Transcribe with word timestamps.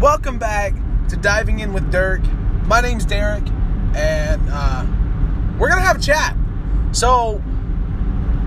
Welcome 0.00 0.38
back 0.38 0.72
to 1.10 1.16
Diving 1.18 1.58
In 1.58 1.74
with 1.74 1.92
Dirk. 1.92 2.22
My 2.64 2.80
name's 2.80 3.04
Derek, 3.04 3.46
and 3.94 4.40
uh, 4.50 4.86
we're 5.58 5.68
going 5.68 5.78
to 5.78 5.86
have 5.86 5.98
a 5.98 6.00
chat. 6.00 6.34
So, 6.92 7.42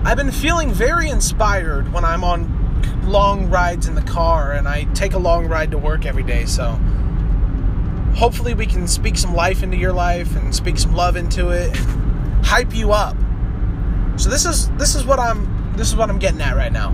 I've 0.02 0.16
been 0.16 0.32
feeling 0.32 0.72
very 0.72 1.08
inspired 1.08 1.92
when 1.92 2.04
I'm 2.04 2.24
on 2.24 3.02
long 3.04 3.48
rides 3.50 3.86
in 3.86 3.94
the 3.94 4.02
car, 4.02 4.50
and 4.50 4.66
I 4.66 4.82
take 4.94 5.12
a 5.12 5.18
long 5.18 5.46
ride 5.46 5.70
to 5.70 5.78
work 5.78 6.06
every 6.06 6.24
day. 6.24 6.44
So, 6.44 6.72
hopefully, 8.16 8.54
we 8.54 8.66
can 8.66 8.88
speak 8.88 9.16
some 9.16 9.32
life 9.32 9.62
into 9.62 9.76
your 9.76 9.92
life 9.92 10.34
and 10.34 10.52
speak 10.52 10.76
some 10.76 10.96
love 10.96 11.14
into 11.14 11.50
it 11.50 11.72
and 11.78 12.44
hype 12.44 12.74
you 12.74 12.90
up. 12.90 13.16
So, 14.16 14.28
this 14.28 14.44
is 14.44 14.70
this 14.70 14.96
is 14.96 15.04
what 15.04 15.20
I'm 15.20 15.72
this 15.76 15.86
is 15.86 15.94
what 15.94 16.10
I'm 16.10 16.18
getting 16.18 16.40
at 16.40 16.56
right 16.56 16.72
now. 16.72 16.88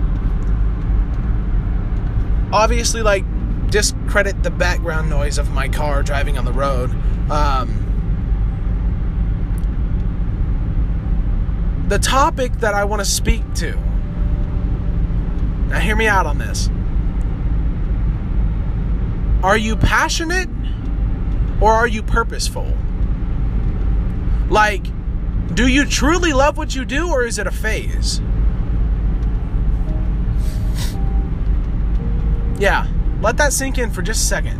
Obviously, 2.53 3.01
like 3.01 3.25
discredit 3.71 4.43
the 4.43 4.51
background 4.51 5.09
noise 5.09 5.37
of 5.37 5.49
my 5.51 5.67
car 5.67 6.03
driving 6.03 6.37
on 6.37 6.45
the 6.45 6.51
road. 6.51 6.91
Um, 7.31 7.87
the 11.87 11.97
topic 11.97 12.53
that 12.59 12.73
I 12.73 12.83
want 12.83 12.99
to 12.99 13.05
speak 13.05 13.41
to. 13.55 13.75
Now, 15.69 15.79
hear 15.79 15.95
me 15.95 16.07
out 16.07 16.25
on 16.25 16.37
this. 16.37 16.69
Are 19.41 19.57
you 19.57 19.75
passionate 19.75 20.49
or 21.61 21.71
are 21.71 21.87
you 21.87 22.03
purposeful? 22.03 22.77
Like, 24.49 24.83
do 25.55 25.67
you 25.67 25.85
truly 25.85 26.33
love 26.33 26.57
what 26.57 26.75
you 26.75 26.83
do 26.85 27.09
or 27.09 27.23
is 27.23 27.39
it 27.39 27.47
a 27.47 27.51
phase? 27.51 28.21
Yeah, 32.59 32.85
let 33.21 33.37
that 33.37 33.53
sink 33.53 33.77
in 33.77 33.91
for 33.91 34.01
just 34.01 34.23
a 34.23 34.25
second. 34.25 34.59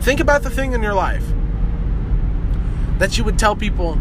Think 0.00 0.20
about 0.20 0.42
the 0.42 0.50
thing 0.50 0.72
in 0.72 0.82
your 0.82 0.94
life 0.94 1.24
that 2.98 3.18
you 3.18 3.24
would 3.24 3.38
tell 3.38 3.56
people, 3.56 3.98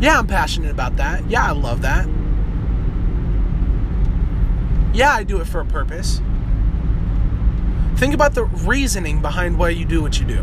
yeah, 0.00 0.18
I'm 0.18 0.26
passionate 0.26 0.70
about 0.70 0.96
that. 0.96 1.28
Yeah, 1.30 1.46
I 1.46 1.52
love 1.52 1.82
that. 1.82 2.08
Yeah, 4.92 5.12
I 5.12 5.22
do 5.22 5.40
it 5.40 5.46
for 5.46 5.60
a 5.60 5.66
purpose. 5.66 6.20
Think 7.96 8.14
about 8.14 8.34
the 8.34 8.44
reasoning 8.44 9.20
behind 9.20 9.58
why 9.58 9.68
you 9.68 9.84
do 9.84 10.02
what 10.02 10.18
you 10.18 10.26
do. 10.26 10.42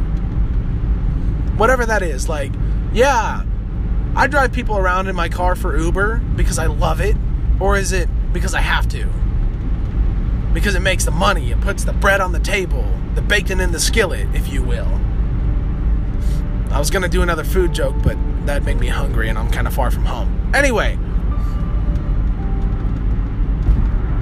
Whatever 1.57 1.85
that 1.85 2.03
is, 2.03 2.29
like, 2.29 2.53
yeah, 2.93 3.43
I 4.15 4.27
drive 4.27 4.53
people 4.53 4.77
around 4.77 5.07
in 5.07 5.15
my 5.15 5.27
car 5.27 5.55
for 5.55 5.77
Uber 5.77 6.17
because 6.35 6.59
I 6.59 6.67
love 6.67 7.01
it, 7.01 7.17
or 7.59 7.75
is 7.77 7.91
it 7.91 8.07
because 8.31 8.53
I 8.53 8.61
have 8.61 8.87
to? 8.89 9.09
Because 10.57 10.73
it 10.73 10.79
makes 10.79 11.05
the 11.05 11.11
money, 11.11 11.51
it 11.51 11.61
puts 11.61 11.83
the 11.83 11.93
bread 11.93 12.19
on 12.19 12.31
the 12.31 12.39
table, 12.39 12.83
the 13.13 13.21
bacon 13.21 13.59
in 13.59 13.71
the 13.71 13.79
skillet, 13.79 14.27
if 14.33 14.51
you 14.51 14.63
will. 14.63 14.87
I 16.71 16.79
was 16.79 16.89
gonna 16.89 17.07
do 17.07 17.21
another 17.21 17.43
food 17.43 17.73
joke, 17.75 17.93
but 18.01 18.17
that'd 18.47 18.65
make 18.65 18.79
me 18.79 18.87
hungry 18.87 19.29
and 19.29 19.37
I'm 19.37 19.51
kind 19.51 19.67
of 19.67 19.75
far 19.75 19.91
from 19.91 20.05
home. 20.05 20.51
Anyway, 20.55 20.97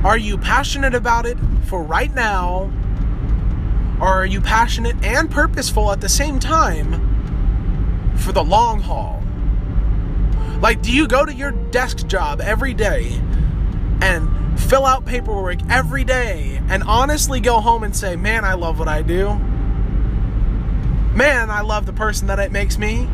are 0.03 0.17
you 0.17 0.37
passionate 0.37 0.93
about 0.93 1.25
it 1.25 1.37
for 1.67 1.81
right 1.81 2.13
now? 2.13 2.69
Or 4.01 4.09
are 4.09 4.25
you 4.25 4.41
passionate 4.41 5.01
and 5.05 5.31
purposeful 5.31 5.89
at 5.93 6.01
the 6.01 6.09
same 6.09 6.37
time 6.37 8.11
for 8.17 8.33
the 8.33 8.43
long 8.43 8.81
haul? 8.81 9.23
Like, 10.59 10.81
do 10.81 10.91
you 10.91 11.07
go 11.07 11.25
to 11.25 11.33
your 11.33 11.51
desk 11.51 12.07
job 12.07 12.41
every 12.41 12.73
day 12.73 13.21
and 14.01 14.44
fill 14.57 14.85
out 14.85 15.05
paperwork 15.05 15.59
every 15.69 16.03
day 16.03 16.61
and 16.69 16.83
honestly 16.83 17.39
go 17.39 17.59
home 17.59 17.83
and 17.83 17.95
say, 17.95 18.15
man, 18.15 18.45
I 18.45 18.53
love 18.53 18.79
what 18.79 18.87
I 18.87 19.01
do. 19.01 19.33
Man, 21.15 21.49
I 21.49 21.61
love 21.61 21.85
the 21.85 21.93
person 21.93 22.27
that 22.27 22.39
it 22.39 22.51
makes 22.51 22.77
me. 22.77 23.07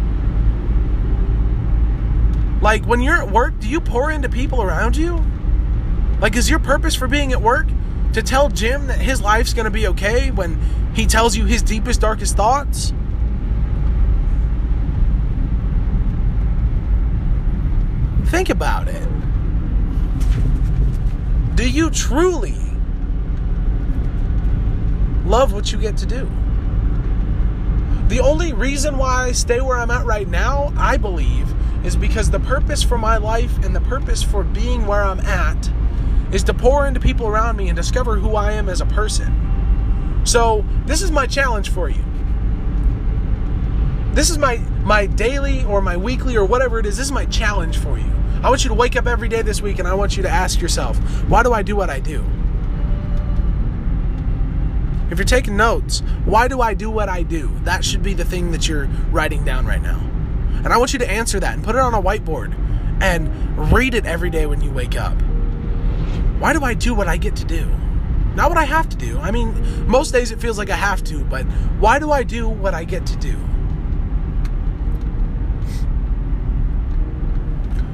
Like, 2.61 2.85
when 2.85 3.01
you're 3.01 3.17
at 3.17 3.31
work, 3.31 3.59
do 3.59 3.67
you 3.67 3.81
pour 3.81 4.11
into 4.11 4.29
people 4.29 4.61
around 4.61 4.95
you? 4.95 5.23
Like, 6.19 6.35
is 6.35 6.49
your 6.49 6.59
purpose 6.59 6.95
for 6.95 7.07
being 7.07 7.31
at 7.31 7.41
work 7.41 7.67
to 8.13 8.21
tell 8.21 8.49
Jim 8.49 8.87
that 8.87 8.99
his 8.99 9.21
life's 9.21 9.53
gonna 9.53 9.71
be 9.71 9.87
okay 9.87 10.31
when 10.31 10.59
he 10.93 11.05
tells 11.05 11.35
you 11.35 11.45
his 11.45 11.63
deepest, 11.63 12.01
darkest 12.01 12.35
thoughts? 12.35 12.93
Think 18.25 18.49
about 18.49 18.87
it. 18.87 19.07
Do 21.61 21.69
you 21.69 21.91
truly 21.91 22.55
love 25.27 25.53
what 25.53 25.71
you 25.71 25.77
get 25.77 25.95
to 25.97 26.07
do? 26.07 26.27
The 28.07 28.19
only 28.19 28.51
reason 28.51 28.97
why 28.97 29.27
I 29.27 29.31
stay 29.33 29.61
where 29.61 29.77
I'm 29.77 29.91
at 29.91 30.03
right 30.03 30.27
now, 30.27 30.73
I 30.75 30.97
believe, 30.97 31.53
is 31.85 31.95
because 31.95 32.31
the 32.31 32.39
purpose 32.39 32.81
for 32.81 32.97
my 32.97 33.17
life 33.17 33.63
and 33.63 33.75
the 33.75 33.81
purpose 33.81 34.23
for 34.23 34.43
being 34.43 34.87
where 34.87 35.03
I'm 35.03 35.19
at 35.19 35.71
is 36.33 36.43
to 36.45 36.53
pour 36.55 36.87
into 36.87 36.99
people 36.99 37.27
around 37.27 37.57
me 37.57 37.69
and 37.69 37.75
discover 37.75 38.15
who 38.15 38.35
I 38.35 38.53
am 38.53 38.67
as 38.67 38.81
a 38.81 38.87
person. 38.87 40.21
So, 40.23 40.65
this 40.87 41.03
is 41.03 41.11
my 41.11 41.27
challenge 41.27 41.69
for 41.69 41.89
you. 41.89 42.03
This 44.13 44.31
is 44.31 44.39
my 44.39 44.57
my 44.83 45.05
daily 45.05 45.63
or 45.65 45.79
my 45.79 45.95
weekly 45.95 46.35
or 46.35 46.43
whatever 46.43 46.79
it 46.79 46.87
is. 46.87 46.97
This 46.97 47.05
is 47.05 47.11
my 47.11 47.25
challenge 47.25 47.77
for 47.77 47.99
you. 47.99 48.20
I 48.43 48.49
want 48.49 48.63
you 48.63 48.69
to 48.69 48.75
wake 48.75 48.95
up 48.95 49.05
every 49.05 49.29
day 49.29 49.43
this 49.43 49.61
week 49.61 49.77
and 49.77 49.87
I 49.87 49.93
want 49.93 50.17
you 50.17 50.23
to 50.23 50.29
ask 50.29 50.59
yourself, 50.59 50.97
why 51.29 51.43
do 51.43 51.53
I 51.53 51.61
do 51.61 51.75
what 51.75 51.91
I 51.91 51.99
do? 51.99 52.25
If 55.11 55.19
you're 55.19 55.25
taking 55.25 55.55
notes, 55.55 55.99
why 56.25 56.47
do 56.47 56.59
I 56.59 56.73
do 56.73 56.89
what 56.89 57.07
I 57.07 57.21
do? 57.21 57.51
That 57.63 57.85
should 57.85 58.01
be 58.01 58.15
the 58.15 58.25
thing 58.25 58.51
that 58.51 58.67
you're 58.67 58.85
writing 59.11 59.45
down 59.45 59.67
right 59.67 59.81
now. 59.81 59.99
And 60.63 60.69
I 60.69 60.77
want 60.77 60.93
you 60.93 60.99
to 60.99 61.09
answer 61.09 61.39
that 61.39 61.53
and 61.53 61.63
put 61.63 61.75
it 61.75 61.81
on 61.81 61.93
a 61.93 62.01
whiteboard 62.01 62.55
and 63.01 63.71
read 63.71 63.93
it 63.93 64.05
every 64.05 64.29
day 64.31 64.47
when 64.47 64.61
you 64.61 64.71
wake 64.71 64.97
up. 64.97 65.21
Why 66.39 66.53
do 66.53 66.63
I 66.63 66.73
do 66.73 66.95
what 66.95 67.07
I 67.07 67.17
get 67.17 67.35
to 67.37 67.45
do? 67.45 67.67
Not 68.35 68.49
what 68.49 68.57
I 68.57 68.63
have 68.63 68.89
to 68.89 68.97
do. 68.97 69.19
I 69.19 69.29
mean, 69.29 69.87
most 69.87 70.11
days 70.11 70.31
it 70.31 70.39
feels 70.39 70.57
like 70.57 70.69
I 70.71 70.75
have 70.75 71.03
to, 71.05 71.23
but 71.25 71.43
why 71.77 71.99
do 71.99 72.11
I 72.11 72.23
do 72.23 72.49
what 72.49 72.73
I 72.73 72.85
get 72.85 73.05
to 73.07 73.15
do? 73.17 73.37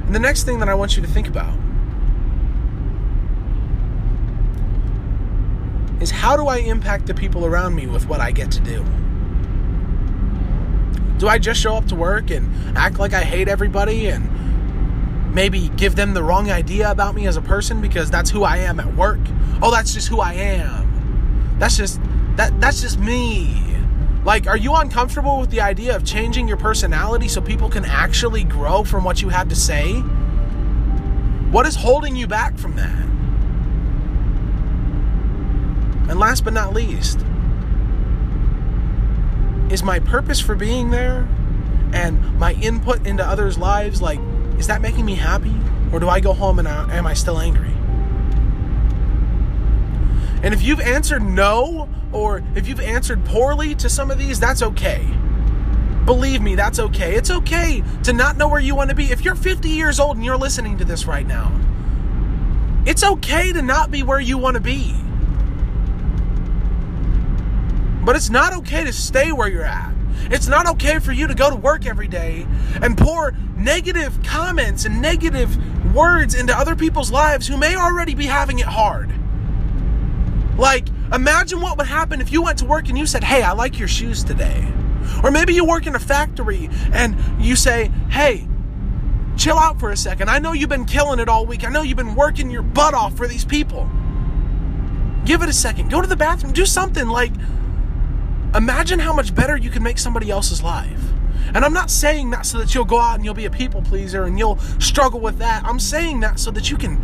And 0.08 0.14
the 0.14 0.20
next 0.20 0.44
thing 0.44 0.58
that 0.60 0.70
I 0.70 0.74
want 0.74 0.96
you 0.96 1.02
to 1.02 1.08
think 1.08 1.28
about 1.28 1.54
is 6.00 6.10
how 6.10 6.34
do 6.34 6.46
I 6.46 6.60
impact 6.60 7.04
the 7.04 7.12
people 7.12 7.44
around 7.44 7.74
me 7.74 7.86
with 7.86 8.08
what 8.08 8.18
I 8.18 8.30
get 8.30 8.50
to 8.52 8.60
do? 8.60 8.82
Do 11.18 11.28
I 11.28 11.36
just 11.36 11.60
show 11.60 11.74
up 11.74 11.84
to 11.88 11.94
work 11.94 12.30
and 12.30 12.50
act 12.74 12.98
like 12.98 13.12
I 13.12 13.20
hate 13.22 13.48
everybody 13.48 14.06
and 14.06 15.34
maybe 15.34 15.68
give 15.76 15.94
them 15.94 16.14
the 16.14 16.22
wrong 16.22 16.50
idea 16.50 16.90
about 16.90 17.14
me 17.14 17.26
as 17.26 17.36
a 17.36 17.42
person 17.42 17.82
because 17.82 18.10
that's 18.10 18.30
who 18.30 18.44
I 18.44 18.56
am 18.56 18.80
at 18.80 18.96
work? 18.96 19.20
Oh, 19.60 19.70
that's 19.70 19.92
just 19.92 20.08
who 20.08 20.20
I 20.20 20.32
am. 20.32 21.58
That's 21.58 21.76
just 21.76 22.00
that 22.36 22.58
that's 22.62 22.80
just 22.80 22.98
me. 22.98 23.67
Like, 24.24 24.46
are 24.46 24.56
you 24.56 24.74
uncomfortable 24.74 25.40
with 25.40 25.50
the 25.50 25.60
idea 25.60 25.94
of 25.94 26.04
changing 26.04 26.48
your 26.48 26.56
personality 26.56 27.28
so 27.28 27.40
people 27.40 27.70
can 27.70 27.84
actually 27.84 28.44
grow 28.44 28.84
from 28.84 29.04
what 29.04 29.22
you 29.22 29.28
have 29.28 29.48
to 29.48 29.56
say? 29.56 29.94
What 31.50 31.66
is 31.66 31.76
holding 31.76 32.14
you 32.14 32.26
back 32.26 32.58
from 32.58 32.76
that? 32.76 33.04
And 36.10 36.18
last 36.18 36.44
but 36.44 36.52
not 36.52 36.74
least, 36.74 37.20
is 39.70 39.82
my 39.82 39.98
purpose 39.98 40.40
for 40.40 40.54
being 40.54 40.90
there 40.90 41.28
and 41.92 42.38
my 42.38 42.54
input 42.54 43.06
into 43.06 43.24
others' 43.26 43.58
lives 43.58 44.02
like, 44.02 44.20
is 44.58 44.66
that 44.66 44.80
making 44.80 45.04
me 45.04 45.14
happy? 45.14 45.54
Or 45.92 46.00
do 46.00 46.08
I 46.08 46.20
go 46.20 46.32
home 46.32 46.58
and 46.58 46.68
I, 46.68 46.96
am 46.96 47.06
I 47.06 47.14
still 47.14 47.38
angry? 47.38 47.72
And 50.42 50.54
if 50.54 50.62
you've 50.62 50.80
answered 50.80 51.22
no, 51.22 51.88
or 52.12 52.42
if 52.54 52.68
you've 52.68 52.80
answered 52.80 53.24
poorly 53.24 53.74
to 53.76 53.88
some 53.88 54.10
of 54.10 54.18
these, 54.18 54.40
that's 54.40 54.62
okay. 54.62 55.06
Believe 56.04 56.40
me, 56.40 56.54
that's 56.54 56.78
okay. 56.78 57.16
It's 57.16 57.30
okay 57.30 57.82
to 58.04 58.12
not 58.12 58.36
know 58.36 58.48
where 58.48 58.60
you 58.60 58.74
want 58.74 58.90
to 58.90 58.96
be. 58.96 59.12
If 59.12 59.24
you're 59.24 59.34
50 59.34 59.68
years 59.68 60.00
old 60.00 60.16
and 60.16 60.24
you're 60.24 60.38
listening 60.38 60.78
to 60.78 60.84
this 60.84 61.04
right 61.04 61.26
now, 61.26 61.52
it's 62.86 63.04
okay 63.04 63.52
to 63.52 63.60
not 63.60 63.90
be 63.90 64.02
where 64.02 64.20
you 64.20 64.38
want 64.38 64.54
to 64.54 64.60
be. 64.60 64.94
But 68.04 68.16
it's 68.16 68.30
not 68.30 68.54
okay 68.54 68.84
to 68.84 68.92
stay 68.92 69.32
where 69.32 69.48
you're 69.48 69.64
at. 69.64 69.92
It's 70.30 70.48
not 70.48 70.66
okay 70.70 70.98
for 70.98 71.12
you 71.12 71.26
to 71.26 71.34
go 71.34 71.50
to 71.50 71.56
work 71.56 71.86
every 71.86 72.08
day 72.08 72.46
and 72.82 72.96
pour 72.96 73.32
negative 73.56 74.18
comments 74.22 74.86
and 74.86 75.02
negative 75.02 75.56
words 75.94 76.34
into 76.34 76.56
other 76.56 76.74
people's 76.74 77.10
lives 77.10 77.46
who 77.46 77.56
may 77.56 77.76
already 77.76 78.14
be 78.14 78.26
having 78.26 78.58
it 78.58 78.66
hard. 78.66 79.12
Like, 80.56 80.88
imagine 81.12 81.60
what 81.60 81.78
would 81.78 81.86
happen 81.86 82.20
if 82.20 82.32
you 82.32 82.42
went 82.42 82.58
to 82.58 82.64
work 82.64 82.88
and 82.88 82.98
you 82.98 83.06
said, 83.06 83.24
Hey, 83.24 83.42
I 83.42 83.52
like 83.52 83.78
your 83.78 83.88
shoes 83.88 84.24
today. 84.24 84.66
Or 85.22 85.30
maybe 85.30 85.54
you 85.54 85.64
work 85.64 85.86
in 85.86 85.94
a 85.94 85.98
factory 85.98 86.68
and 86.92 87.16
you 87.40 87.56
say, 87.56 87.90
Hey, 88.10 88.46
chill 89.36 89.58
out 89.58 89.78
for 89.80 89.90
a 89.90 89.96
second. 89.96 90.28
I 90.28 90.38
know 90.38 90.52
you've 90.52 90.68
been 90.68 90.84
killing 90.84 91.20
it 91.20 91.28
all 91.28 91.46
week. 91.46 91.64
I 91.64 91.70
know 91.70 91.82
you've 91.82 91.96
been 91.96 92.14
working 92.14 92.50
your 92.50 92.62
butt 92.62 92.94
off 92.94 93.16
for 93.16 93.26
these 93.26 93.44
people. 93.44 93.88
Give 95.24 95.42
it 95.42 95.48
a 95.48 95.52
second. 95.52 95.90
Go 95.90 96.00
to 96.00 96.06
the 96.06 96.16
bathroom. 96.16 96.52
Do 96.52 96.66
something. 96.66 97.06
Like, 97.08 97.32
imagine 98.54 98.98
how 98.98 99.12
much 99.12 99.34
better 99.34 99.56
you 99.56 99.70
can 99.70 99.82
make 99.82 99.98
somebody 99.98 100.30
else's 100.30 100.62
life. 100.62 101.00
And 101.54 101.64
I'm 101.64 101.72
not 101.72 101.90
saying 101.90 102.30
that 102.30 102.44
so 102.44 102.58
that 102.58 102.74
you'll 102.74 102.84
go 102.84 102.98
out 102.98 103.14
and 103.16 103.24
you'll 103.24 103.34
be 103.34 103.46
a 103.46 103.50
people 103.50 103.82
pleaser 103.82 104.24
and 104.24 104.38
you'll 104.38 104.58
struggle 104.78 105.20
with 105.20 105.38
that. 105.38 105.64
I'm 105.64 105.80
saying 105.80 106.20
that 106.20 106.38
so 106.38 106.50
that 106.50 106.70
you 106.70 106.76
can 106.76 106.96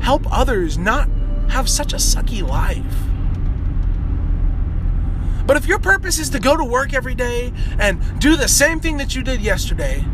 help 0.00 0.22
others 0.32 0.78
not 0.78 1.08
have 1.48 1.68
such 1.68 1.92
a 1.92 1.96
sucky 1.96 2.46
life. 2.46 3.09
But 5.50 5.56
if 5.56 5.66
your 5.66 5.80
purpose 5.80 6.20
is 6.20 6.30
to 6.30 6.38
go 6.38 6.56
to 6.56 6.62
work 6.62 6.94
every 6.94 7.16
day 7.16 7.52
and 7.76 8.20
do 8.20 8.36
the 8.36 8.46
same 8.46 8.78
thing 8.78 8.98
that 8.98 9.16
you 9.16 9.24
did 9.24 9.40
yesterday, 9.40 10.04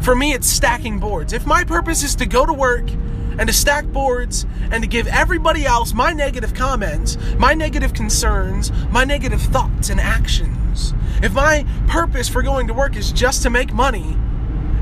for 0.00 0.16
me, 0.16 0.32
it's 0.32 0.48
stacking 0.48 0.98
boards. 0.98 1.34
If 1.34 1.44
my 1.44 1.62
purpose 1.62 2.02
is 2.02 2.14
to 2.14 2.24
go 2.24 2.46
to 2.46 2.54
work 2.54 2.90
and 3.38 3.46
to 3.48 3.52
stack 3.52 3.84
boards 3.84 4.46
and 4.70 4.82
to 4.82 4.88
give 4.88 5.08
everybody 5.08 5.66
else 5.66 5.92
my 5.92 6.14
negative 6.14 6.54
comments, 6.54 7.18
my 7.36 7.52
negative 7.52 7.92
concerns, 7.92 8.72
my 8.88 9.04
negative 9.04 9.42
thoughts 9.42 9.90
and 9.90 10.00
actions, 10.00 10.94
if 11.22 11.34
my 11.34 11.66
purpose 11.86 12.26
for 12.26 12.40
going 12.40 12.66
to 12.68 12.72
work 12.72 12.96
is 12.96 13.12
just 13.12 13.42
to 13.42 13.50
make 13.50 13.74
money, 13.74 14.16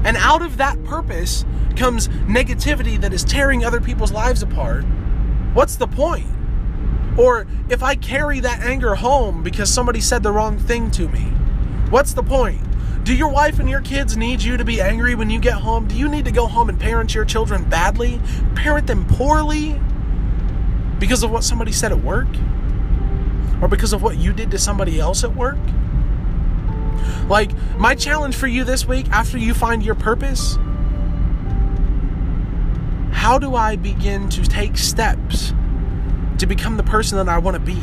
and 0.05 0.17
out 0.19 0.43
of 0.43 0.56
that 0.59 0.85
purpose 0.85 1.44
comes 1.75 2.06
negativity 2.29 3.00
that 3.00 3.12
is 3.12 3.25
tearing 3.25 3.65
other 3.65 3.81
people's 3.81 4.12
lives 4.12 4.41
apart, 4.41 4.85
what's 5.53 5.75
the 5.75 5.88
point? 5.88 6.29
Or 7.16 7.46
if 7.69 7.82
I 7.82 7.94
carry 7.94 8.40
that 8.40 8.61
anger 8.61 8.94
home 8.94 9.43
because 9.43 9.72
somebody 9.72 10.00
said 10.00 10.22
the 10.22 10.32
wrong 10.32 10.58
thing 10.58 10.90
to 10.93 11.08
me, 11.08 11.22
what's 11.90 12.12
the 12.12 12.22
point? 12.22 12.61
Do 13.05 13.14
your 13.14 13.28
wife 13.28 13.58
and 13.58 13.69
your 13.69 13.82
kids 13.82 14.16
need 14.16 14.43
you 14.43 14.56
to 14.56 14.64
be 14.64 14.81
angry 14.81 15.14
when 15.14 15.28
you 15.31 15.38
get 15.38 15.55
home? 15.55 15.87
Do 15.87 15.94
you 15.94 16.08
need 16.08 16.25
to 16.25 16.32
go 16.32 16.46
home 16.46 16.69
and 16.70 16.81
parent 16.81 17.14
your 17.14 17.25
children 17.25 17.69
badly? 17.69 18.20
Parent 18.55 18.87
them 18.87 19.06
poorly? 19.06 19.81
Because 20.99 21.22
of 21.22 21.31
what 21.31 21.44
somebody 21.44 21.70
said 21.70 21.93
at 21.93 22.02
work? 22.02 22.28
Or 23.61 23.69
because 23.69 23.93
of 23.93 24.02
what 24.02 24.16
you 24.16 24.32
did 24.32 24.50
to 24.52 24.58
somebody 24.58 24.99
else 24.99 25.22
at 25.22 25.37
work? 25.37 25.58
Like, 27.28 27.52
my 27.76 27.94
challenge 27.94 28.34
for 28.37 28.46
you 28.46 28.64
this 28.64 28.87
week, 28.87 29.08
after 29.11 29.38
you 29.38 29.55
find 29.55 29.84
your 29.84 29.94
purpose, 29.94 30.56
how 33.12 33.38
do 33.38 33.55
I 33.55 33.76
begin 33.76 34.28
to 34.31 34.43
take 34.43 34.76
steps 34.76 35.52
to 36.44 36.55
become 36.55 36.76
the 36.76 36.82
person 36.82 37.17
that 37.17 37.29
I 37.29 37.38
want 37.38 37.55
to 37.55 37.61
be? 37.61 37.81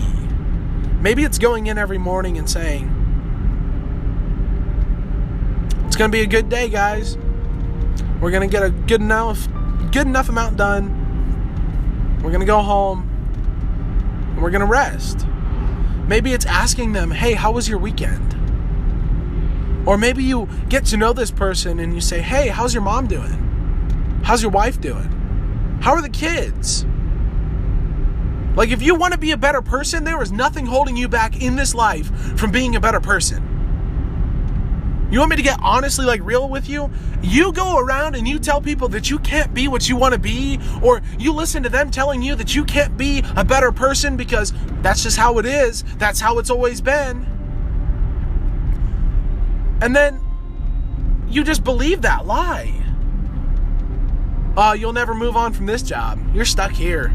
Maybe 1.02 1.24
it's 1.24 1.40
going 1.40 1.68
in 1.68 1.80
every 1.80 1.98
morning 1.98 2.38
and 2.38 2.48
saying, 2.48 2.86
it's 5.88 5.96
going 5.96 6.12
to 6.12 6.16
be 6.16 6.22
a 6.22 6.28
good 6.28 6.48
day, 6.48 6.70
guys. 6.70 7.18
We're 8.22 8.30
going 8.30 8.48
to 8.48 8.52
get 8.52 8.64
a 8.64 8.70
good 8.70 9.02
enough 9.02 9.48
good 9.92 10.08
enough 10.08 10.30
amount 10.30 10.56
done. 10.56 12.20
We're 12.24 12.30
going 12.30 12.42
to 12.42 12.46
go 12.46 12.62
home 12.62 13.10
and 14.34 14.42
we're 14.42 14.52
going 14.52 14.62
to 14.62 14.68
rest. 14.68 15.26
Maybe 16.08 16.32
it's 16.32 16.46
asking 16.46 16.94
them, 16.94 17.10
"Hey, 17.12 17.34
how 17.34 17.52
was 17.52 17.68
your 17.68 17.80
weekend?" 17.80 18.36
Or 19.88 19.98
maybe 19.98 20.24
you 20.24 20.48
get 20.70 20.86
to 20.86 20.98
know 20.98 21.14
this 21.14 21.32
person 21.32 21.80
and 21.80 21.94
you 21.96 22.00
say, 22.00 22.22
"Hey, 22.22 22.48
how's 22.48 22.74
your 22.74 22.84
mom 22.84 23.08
doing? 23.08 24.22
How's 24.24 24.44
your 24.44 24.52
wife 24.52 24.80
doing? 24.80 25.80
How 25.82 25.94
are 25.94 26.02
the 26.02 26.10
kids?" 26.10 26.86
Like 28.56 28.70
if 28.70 28.82
you 28.82 28.96
want 28.96 29.14
to 29.14 29.20
be 29.20 29.32
a 29.32 29.38
better 29.38 29.62
person, 29.62 30.04
there 30.04 30.22
is 30.22 30.32
nothing 30.32 30.66
holding 30.66 30.98
you 30.98 31.08
back 31.08 31.42
in 31.42 31.56
this 31.56 31.74
life 31.74 32.08
from 32.38 32.52
being 32.52 32.76
a 32.76 32.80
better 32.80 33.00
person. 33.00 33.48
You 35.12 35.20
want 35.20 35.32
me 35.32 35.36
to 35.36 35.44
get 35.44 35.60
honestly 35.62 36.06
like 36.06 36.22
real 36.24 36.48
with 36.48 36.70
you? 36.70 36.90
You 37.22 37.52
go 37.52 37.78
around 37.78 38.16
and 38.16 38.26
you 38.26 38.40
tell 38.40 38.62
people 38.62 38.88
that 38.90 39.10
you 39.10 39.20
can't 39.20 39.54
be 39.54 39.68
what 39.68 39.90
you 39.90 39.98
want 39.98 40.14
to 40.14 40.20
be, 40.20 40.58
or 40.82 41.02
you 41.20 41.34
listen 41.34 41.64
to 41.64 41.70
them 41.70 41.92
telling 41.92 42.22
you 42.22 42.34
that 42.36 42.56
you 42.56 42.64
can't 42.64 42.96
be 42.96 43.22
a 43.36 43.44
better 43.44 43.74
person 43.74 44.16
because 44.16 44.54
that's 44.82 45.04
just 45.04 45.18
how 45.18 45.38
it 45.38 45.46
is, 45.46 45.84
that's 45.98 46.22
how 46.22 46.40
it's 46.40 46.50
always 46.50 46.80
been. 46.80 47.28
And 49.82 49.94
then 49.94 50.22
you 51.28 51.44
just 51.44 51.64
believe 51.64 52.04
that 52.04 52.26
lie. 52.26 52.74
Oh, 54.56 54.74
you'll 54.74 54.94
never 54.94 55.14
move 55.14 55.36
on 55.36 55.52
from 55.52 55.66
this 55.66 55.82
job. 55.82 56.20
You're 56.34 56.46
stuck 56.46 56.72
here. 56.72 57.14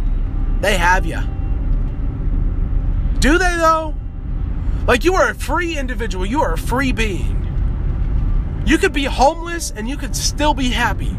They 0.67 0.79
have 0.79 1.07
you. 1.07 1.21
Do 3.21 3.39
they 3.39 3.55
though? 3.55 3.95
Like 4.89 5.05
you 5.05 5.15
are 5.15 5.31
a 5.31 5.35
free 5.37 5.79
individual, 5.79 6.27
you 6.27 6.43
are 6.43 6.55
a 6.55 6.59
free 6.59 6.91
being. 6.91 8.65
You 8.67 8.77
could 8.77 8.93
be 8.93 9.05
homeless 9.05 9.71
and 9.71 9.89
you 9.89 9.97
could 9.97 10.17
still 10.17 10.55
be 10.55 10.71
happy. 10.71 11.17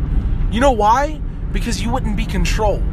You 0.51 0.59
know 0.59 0.73
why? 0.73 1.21
Because 1.53 1.81
you 1.81 1.89
wouldn't 1.89 2.17
be 2.17 2.25
controlled. 2.25 2.83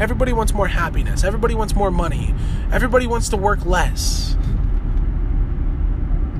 Everybody 0.00 0.32
wants 0.32 0.54
more 0.54 0.68
happiness. 0.68 1.22
Everybody 1.22 1.54
wants 1.54 1.74
more 1.74 1.90
money. 1.90 2.34
Everybody 2.72 3.06
wants 3.06 3.28
to 3.28 3.36
work 3.36 3.66
less. 3.66 4.34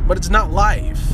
But 0.09 0.17
it's 0.17 0.31
not 0.31 0.51
life. 0.51 1.13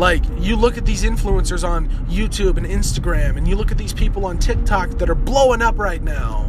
Like, 0.00 0.24
you 0.38 0.56
look 0.56 0.78
at 0.78 0.86
these 0.86 1.04
influencers 1.04 1.62
on 1.62 1.90
YouTube 2.06 2.56
and 2.56 2.64
Instagram, 2.64 3.36
and 3.36 3.46
you 3.46 3.54
look 3.54 3.70
at 3.70 3.76
these 3.76 3.92
people 3.92 4.24
on 4.24 4.38
TikTok 4.38 4.92
that 4.92 5.10
are 5.10 5.14
blowing 5.14 5.60
up 5.60 5.78
right 5.78 6.02
now. 6.02 6.46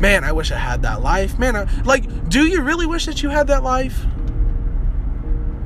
Man, 0.00 0.24
I 0.24 0.32
wish 0.32 0.50
I 0.50 0.58
had 0.58 0.82
that 0.82 1.00
life. 1.00 1.38
Man, 1.38 1.54
I, 1.54 1.82
like, 1.82 2.28
do 2.28 2.44
you 2.44 2.62
really 2.62 2.86
wish 2.86 3.06
that 3.06 3.22
you 3.22 3.28
had 3.28 3.46
that 3.46 3.62
life? 3.62 4.04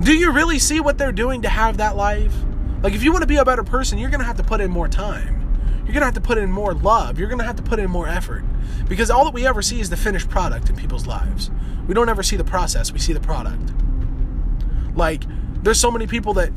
Do 0.02 0.14
you 0.14 0.31
really 0.31 0.58
see 0.58 0.78
what 0.78 0.99
they're 0.99 1.10
doing 1.10 1.40
to 1.40 1.49
have 1.49 1.78
that 1.78 1.96
life? 1.96 2.34
Like, 2.82 2.93
if 2.93 3.02
you 3.02 3.12
want 3.12 3.22
to 3.22 3.26
be 3.26 3.37
a 3.37 3.46
better 3.46 3.64
person, 3.64 3.96
you're 3.96 4.10
going 4.10 4.20
to 4.20 4.26
have 4.26 4.37
to 4.37 4.44
put 4.44 4.60
in 4.60 4.70
more 4.70 4.88
time. 4.88 5.56
You're 5.87 5.94
going 5.94 6.00
to 6.00 6.05
have 6.05 6.14
to 6.14 6.20
put 6.20 6.37
in 6.37 6.52
more 6.52 6.75
love. 6.75 7.19
You're 7.19 7.28
going 7.28 7.38
to 7.38 7.46
have 7.46 7.56
to 7.56 7.62
put 7.62 7.78
in 7.78 7.88
more 7.88 8.06
effort. 8.06 8.44
Because 8.90 9.10
all 9.10 9.25
that 9.25 9.32
we 9.32 9.46
ever 9.46 9.62
see 9.62 9.81
is 9.81 9.88
the 9.88 9.96
finished 9.96 10.28
product 10.28 10.69
in 10.69 10.76
people's 10.76 11.06
lives. 11.06 11.50
We 11.87 11.94
don't 11.94 12.10
ever 12.10 12.22
see 12.22 12.37
the 12.37 12.44
process, 12.44 12.93
we 12.93 12.98
see 12.98 13.14
the 13.14 13.20
product. 13.20 13.72
Like, 14.94 15.25
there's 15.62 15.78
so 15.78 15.90
many 15.90 16.06
people 16.06 16.34
that 16.34 16.52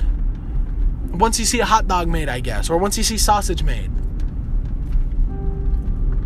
once 1.11 1.39
you 1.39 1.45
see 1.45 1.59
a 1.59 1.65
hot 1.65 1.87
dog 1.87 2.07
made, 2.07 2.29
I 2.29 2.39
guess, 2.39 2.69
or 2.69 2.77
once 2.77 2.97
you 2.97 3.03
see 3.03 3.17
sausage 3.17 3.63
made, 3.63 3.91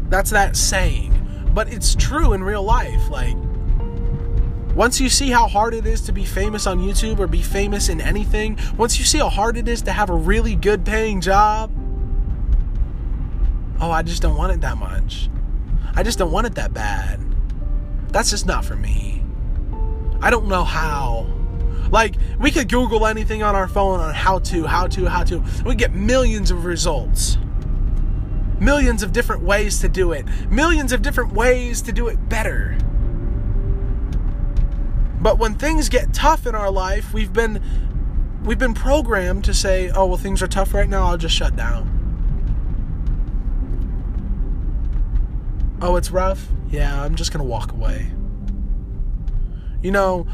that's 0.10 0.32
that 0.32 0.56
saying. 0.56 1.16
But 1.54 1.72
it's 1.72 1.96
true 1.96 2.34
in 2.34 2.44
real 2.44 2.64
life. 2.64 3.10
Like, 3.10 3.36
once 4.76 5.00
you 5.02 5.10
see 5.10 5.30
how 5.30 5.48
hard 5.48 5.74
it 5.74 5.86
is 5.86 6.02
to 6.02 6.12
be 6.12 6.24
famous 6.26 6.66
on 6.66 6.80
YouTube 6.80 7.20
or 7.20 7.28
be 7.28 7.42
famous 7.42 7.90
in 7.90 8.00
anything, 8.00 8.58
once 8.78 8.98
you 8.98 9.06
see 9.06 9.18
how 9.18 9.30
hard 9.30 9.58
it 9.58 9.68
is 9.68 9.82
to 9.84 9.92
have 9.92 10.10
a 10.10 10.16
really 10.16 10.56
good 10.56 10.86
paying 10.86 11.22
job, 11.22 11.72
oh, 13.82 13.92
I 13.92 14.04
just 14.04 14.22
don't 14.22 14.38
want 14.38 14.54
it 14.54 14.62
that 14.62 14.78
much. 14.78 15.30
I 15.96 16.04
just 16.04 16.18
don't 16.18 16.32
want 16.32 16.48
it 16.48 16.56
that 16.56 16.74
bad. 16.74 17.20
That's 18.10 18.30
just 18.30 18.46
not 18.46 18.64
for 18.64 18.76
me. 18.76 19.24
I 20.22 20.30
don't 20.30 20.48
know 20.48 20.64
how. 20.64 21.28
Like, 21.92 22.16
we 22.40 22.52
could 22.52 22.70
Google 22.70 23.06
anything 23.06 23.44
on 23.44 23.56
our 23.56 23.68
phone 23.68 24.00
on 24.00 24.14
how 24.14 24.40
to, 24.40 24.66
how 24.66 24.88
to, 24.88 25.06
how 25.06 25.24
to. 25.24 25.44
We 25.66 25.76
get 25.76 25.94
millions 25.94 26.52
of 26.52 26.66
results. 26.66 27.38
Millions 28.60 29.04
of 29.04 29.14
different 29.14 29.42
ways 29.44 29.80
to 29.80 29.90
do 29.90 30.12
it. 30.12 30.26
Millions 30.50 30.92
of 30.92 31.02
different 31.02 31.34
ways 31.34 31.82
to 31.84 31.92
do 31.92 32.08
it 32.08 32.30
better. 32.30 32.78
But 35.22 35.38
when 35.38 35.56
things 35.56 35.90
get 35.90 36.14
tough 36.14 36.46
in 36.46 36.56
our 36.56 36.72
life, 36.72 37.14
we've 37.14 37.34
been 37.34 37.62
we've 38.44 38.60
been 38.60 38.74
programmed 38.74 39.44
to 39.46 39.54
say, 39.54 39.90
"Oh, 39.90 40.06
well 40.06 40.18
things 40.18 40.42
are 40.42 40.48
tough 40.48 40.74
right 40.74 40.88
now, 40.88 41.08
I'll 41.08 41.18
just 41.18 41.36
shut 41.36 41.56
down." 41.56 42.00
Oh, 45.82 45.96
it's 45.96 46.12
rough? 46.12 46.46
Yeah, 46.70 47.02
I'm 47.02 47.16
just 47.16 47.32
going 47.32 47.44
to 47.44 47.50
walk 47.50 47.72
away. 47.72 48.12
You 49.82 49.92
know, 49.92 50.28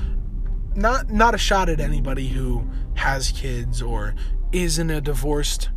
not 0.75 1.09
not 1.09 1.35
a 1.35 1.37
shot 1.37 1.69
at 1.69 1.79
anybody 1.79 2.27
who 2.27 2.63
has 2.95 3.31
kids 3.31 3.81
or 3.81 4.15
is 4.51 4.79
in 4.79 4.89
a 4.89 5.01
divorced 5.01 5.69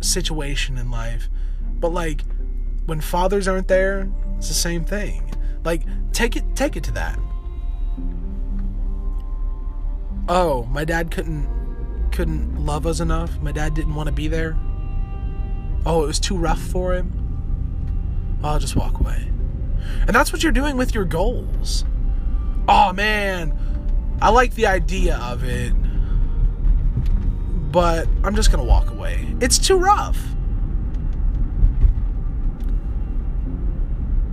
situation 0.00 0.78
in 0.78 0.90
life. 0.90 1.28
But 1.78 1.92
like 1.92 2.22
when 2.86 3.00
fathers 3.00 3.48
aren't 3.48 3.68
there, 3.68 4.10
it's 4.36 4.48
the 4.48 4.54
same 4.54 4.84
thing. 4.84 5.34
Like 5.64 5.82
take 6.12 6.36
it 6.36 6.44
take 6.54 6.76
it 6.76 6.84
to 6.84 6.92
that 6.92 7.18
oh, 10.30 10.62
my 10.70 10.84
dad 10.84 11.10
couldn't 11.10 11.48
couldn't 12.12 12.64
love 12.64 12.86
us 12.86 13.00
enough. 13.00 13.38
My 13.40 13.52
dad 13.52 13.74
didn't 13.74 13.94
want 13.94 14.06
to 14.06 14.12
be 14.12 14.28
there. 14.28 14.56
Oh, 15.84 16.04
it 16.04 16.06
was 16.06 16.20
too 16.20 16.36
rough 16.36 16.60
for 16.60 16.94
him. 16.94 18.38
I'll 18.42 18.58
just 18.58 18.76
walk 18.76 19.00
away. 19.00 19.28
And 20.06 20.10
that's 20.10 20.32
what 20.32 20.42
you're 20.42 20.52
doing 20.52 20.76
with 20.76 20.94
your 20.94 21.04
goals. 21.04 21.84
Oh 22.68 22.92
man, 22.92 23.56
I 24.20 24.30
like 24.30 24.54
the 24.54 24.66
idea 24.66 25.16
of 25.18 25.44
it. 25.44 25.72
But 27.72 28.08
I'm 28.24 28.34
just 28.34 28.50
going 28.50 28.64
to 28.64 28.68
walk 28.68 28.90
away. 28.90 29.34
It's 29.40 29.58
too 29.58 29.78
rough. 29.78 30.18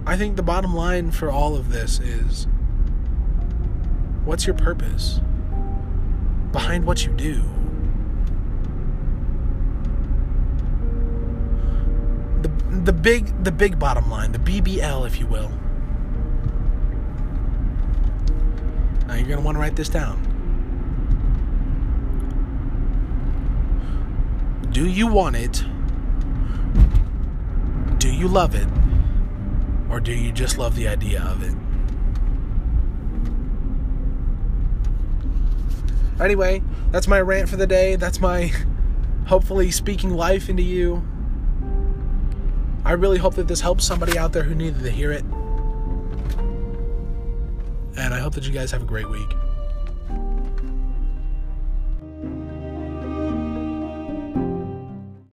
I 0.06 0.17
think 0.17 0.36
the 0.38 0.44
bottom 0.44 0.74
line 0.74 1.12
for 1.12 1.29
all 1.29 1.56
of 1.56 1.72
this 1.72 2.00
is 2.00 2.48
what's 4.25 4.48
your 4.48 4.56
purpose? 4.56 5.20
behind 6.51 6.86
what 6.86 7.06
you 7.06 7.12
do. 7.13 7.41
The, 12.41 12.82
the 12.84 12.94
big 12.94 13.44
the 13.44 13.51
big 13.51 13.77
bottom 13.77 14.10
line, 14.10 14.32
the 14.32 14.39
BBL 14.39 15.06
if 15.06 15.20
you 15.20 15.27
will. 15.27 15.51
Now 19.07 19.15
you're 19.15 19.25
going 19.27 19.39
to 19.39 19.43
want 19.43 19.55
to 19.55 19.59
write 19.59 19.75
this 19.75 19.89
down. 19.89 20.21
Do 24.71 24.87
you 24.87 25.07
want 25.07 25.35
it? 25.35 25.63
Do 27.99 28.11
you 28.11 28.27
love 28.27 28.53
it? 28.53 28.67
Or 29.89 29.99
do 29.99 30.13
you 30.13 30.31
just 30.31 30.57
love 30.57 30.75
the 30.75 30.87
idea 30.87 31.23
of 31.23 31.41
it? 31.41 31.55
Anyway, 36.21 36.61
that's 36.91 37.07
my 37.07 37.21
rant 37.21 37.47
for 37.47 37.57
the 37.57 37.67
day. 37.67 37.95
That's 37.95 38.19
my 38.19 38.51
hopefully 39.27 39.71
speaking 39.71 40.15
life 40.15 40.49
into 40.49 40.63
you. 40.63 41.03
I 42.83 42.91
really 42.93 43.17
hope 43.17 43.35
that 43.35 43.47
this 43.47 43.61
helps 43.61 43.85
somebody 43.85 44.17
out 44.17 44.33
there 44.33 44.43
who 44.43 44.55
needed 44.55 44.83
to 44.83 44.91
hear 44.91 45.11
it. 45.11 45.23
And 47.97 48.13
I 48.13 48.19
hope 48.19 48.35
that 48.35 48.45
you 48.45 48.53
guys 48.53 48.71
have 48.71 48.83
a 48.83 48.85
great 48.85 49.09
week. 49.09 49.35